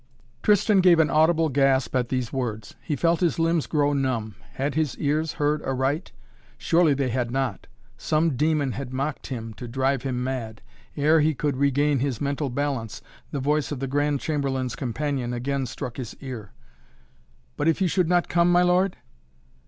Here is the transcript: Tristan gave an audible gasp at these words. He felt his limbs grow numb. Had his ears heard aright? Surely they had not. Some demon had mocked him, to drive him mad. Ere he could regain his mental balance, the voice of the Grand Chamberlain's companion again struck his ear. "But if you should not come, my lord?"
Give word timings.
Tristan 0.41 0.79
gave 0.81 0.99
an 0.99 1.11
audible 1.11 1.47
gasp 1.49 1.95
at 1.95 2.09
these 2.09 2.33
words. 2.33 2.73
He 2.81 2.95
felt 2.95 3.19
his 3.19 3.37
limbs 3.37 3.67
grow 3.67 3.93
numb. 3.93 4.33
Had 4.53 4.73
his 4.73 4.97
ears 4.97 5.33
heard 5.33 5.61
aright? 5.61 6.11
Surely 6.57 6.95
they 6.95 7.09
had 7.09 7.29
not. 7.29 7.67
Some 7.99 8.35
demon 8.35 8.71
had 8.71 8.91
mocked 8.91 9.27
him, 9.27 9.53
to 9.53 9.67
drive 9.67 10.01
him 10.01 10.23
mad. 10.23 10.63
Ere 10.97 11.19
he 11.19 11.35
could 11.35 11.55
regain 11.57 11.99
his 11.99 12.19
mental 12.19 12.49
balance, 12.49 13.03
the 13.29 13.39
voice 13.39 13.71
of 13.71 13.79
the 13.79 13.85
Grand 13.85 14.19
Chamberlain's 14.21 14.75
companion 14.75 15.33
again 15.33 15.67
struck 15.67 15.97
his 15.97 16.15
ear. 16.19 16.51
"But 17.55 17.67
if 17.67 17.79
you 17.79 17.87
should 17.87 18.09
not 18.09 18.27
come, 18.27 18.51
my 18.51 18.63
lord?" 18.63 18.97